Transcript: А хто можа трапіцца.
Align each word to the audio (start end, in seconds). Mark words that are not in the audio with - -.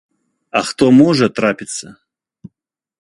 А 0.59 0.61
хто 0.69 0.85
можа 1.01 1.27
трапіцца. 1.41 1.87